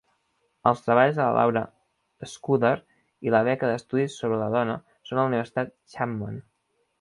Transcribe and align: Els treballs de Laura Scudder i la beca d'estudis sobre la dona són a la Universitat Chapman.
Els 0.69 0.79
treballs 0.85 1.17
de 1.17 1.25
Laura 1.35 1.61
Scudder 2.31 2.71
i 3.27 3.35
la 3.35 3.43
beca 3.49 3.69
d'estudis 3.73 4.17
sobre 4.23 4.41
la 4.45 4.49
dona 4.57 4.79
són 5.11 5.21
a 5.21 5.21
la 5.27 5.31
Universitat 5.35 5.77
Chapman. 5.97 6.43